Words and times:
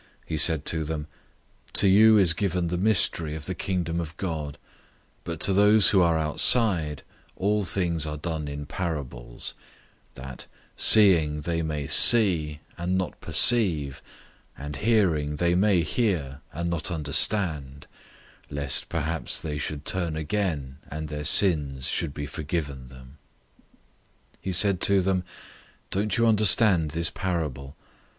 004:011 0.01 0.07
He 0.25 0.37
said 0.37 0.65
to 0.65 0.83
them, 0.83 1.07
"To 1.73 1.87
you 1.87 2.17
is 2.17 2.33
given 2.33 2.69
the 2.69 2.77
mystery 2.79 3.35
of 3.35 3.45
the 3.45 3.53
Kingdom 3.53 3.99
of 3.99 4.17
God, 4.17 4.57
but 5.23 5.39
to 5.41 5.53
those 5.53 5.89
who 5.89 6.01
are 6.01 6.17
outside, 6.17 7.03
all 7.35 7.63
things 7.63 8.03
are 8.07 8.17
done 8.17 8.47
in 8.47 8.65
parables, 8.65 9.53
004:012 10.15 10.15
that 10.15 10.47
'seeing 10.75 11.41
they 11.41 11.61
may 11.61 11.85
see, 11.85 12.61
and 12.79 12.97
not 12.97 13.21
perceive; 13.21 14.01
and 14.57 14.77
hearing 14.77 15.35
they 15.35 15.53
may 15.53 15.83
hear, 15.83 16.41
and 16.51 16.67
not 16.71 16.89
understand; 16.89 17.85
lest 18.49 18.89
perhaps 18.89 19.39
they 19.39 19.59
should 19.59 19.85
turn 19.85 20.15
again, 20.15 20.79
and 20.89 21.09
their 21.09 21.23
sins 21.23 21.85
should 21.85 22.15
be 22.15 22.25
forgiven 22.25 22.87
them.'"{Isaiah 22.87 23.03
6:9 23.03 23.07
10} 24.41 24.41
004:013 24.41 24.41
He 24.41 24.51
said 24.51 24.81
to 24.81 25.01
them, 25.03 25.23
"Don't 25.91 26.17
you 26.17 26.25
understand 26.25 26.89
this 26.89 27.11
parable? 27.11 27.75